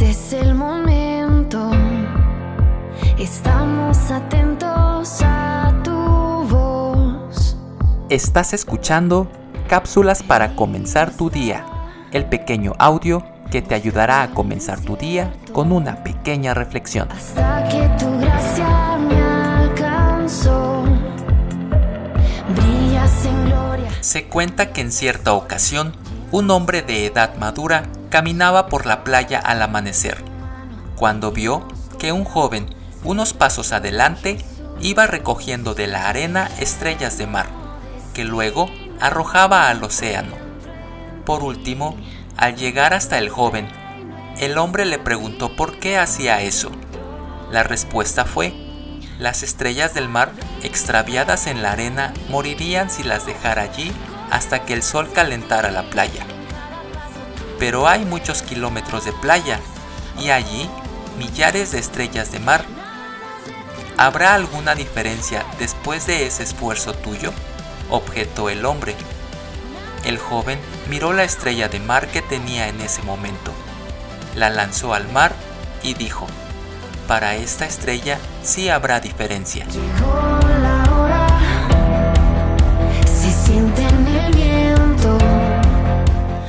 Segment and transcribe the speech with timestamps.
[0.00, 1.70] es el momento.
[3.18, 5.92] Estamos atentos a tu
[6.48, 7.56] voz.
[8.08, 9.30] Estás escuchando
[9.68, 11.64] Cápsulas para comenzar tu día,
[12.12, 17.08] el pequeño audio que te ayudará a comenzar tu día con una pequeña reflexión.
[17.10, 20.82] Hasta que tu gracia me alcanzó.
[22.54, 23.90] Brillas en gloria.
[24.00, 25.94] Se cuenta que en cierta ocasión,
[26.32, 30.22] un hombre de edad madura caminaba por la playa al amanecer,
[30.96, 31.66] cuando vio
[31.98, 32.74] que un joven,
[33.04, 34.38] unos pasos adelante,
[34.80, 37.46] iba recogiendo de la arena estrellas de mar,
[38.12, 38.68] que luego
[39.00, 40.34] arrojaba al océano.
[41.24, 41.96] Por último,
[42.36, 43.68] al llegar hasta el joven,
[44.38, 46.70] el hombre le preguntó por qué hacía eso.
[47.50, 48.52] La respuesta fue,
[49.18, 53.92] las estrellas del mar, extraviadas en la arena, morirían si las dejara allí
[54.30, 56.24] hasta que el sol calentara la playa.
[57.60, 59.60] Pero hay muchos kilómetros de playa
[60.18, 60.68] y allí
[61.18, 62.64] millares de estrellas de mar.
[63.98, 67.32] ¿Habrá alguna diferencia después de ese esfuerzo tuyo?
[67.90, 68.96] objetó el hombre.
[70.04, 73.52] El joven miró la estrella de mar que tenía en ese momento,
[74.34, 75.34] la lanzó al mar
[75.82, 76.26] y dijo,
[77.06, 79.66] para esta estrella sí habrá diferencia.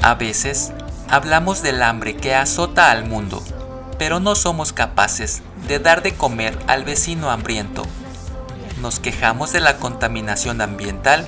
[0.04, 0.72] A veces
[1.12, 3.44] hablamos del hambre que azota al mundo,
[4.00, 7.84] pero no somos capaces de dar de comer al vecino hambriento.
[8.82, 11.28] Nos quejamos de la contaminación ambiental,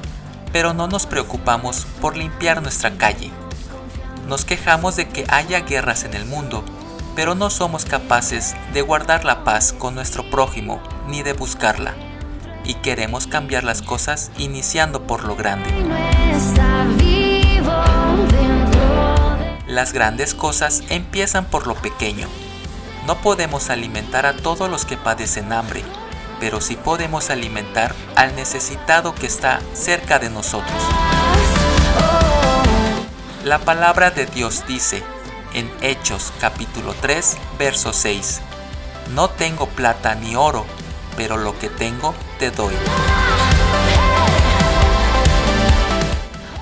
[0.53, 3.29] pero no nos preocupamos por limpiar nuestra calle.
[4.25, 6.63] Nos quejamos de que haya guerras en el mundo,
[7.13, 11.93] pero no somos capaces de guardar la paz con nuestro prójimo ni de buscarla.
[12.63, 15.69] Y queremos cambiar las cosas iniciando por lo grande.
[19.73, 22.27] Las grandes cosas empiezan por lo pequeño.
[23.07, 25.81] No podemos alimentar a todos los que padecen hambre,
[26.39, 30.77] pero sí podemos alimentar al necesitado que está cerca de nosotros.
[33.43, 35.01] La palabra de Dios dice
[35.55, 38.41] en Hechos capítulo 3, verso 6,
[39.15, 40.67] No tengo plata ni oro,
[41.17, 42.75] pero lo que tengo te doy.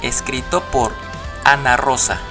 [0.02, 0.94] Escrito por
[1.44, 2.31] Ana Rosa.